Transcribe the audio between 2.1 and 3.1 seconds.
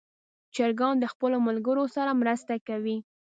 مرسته کوي.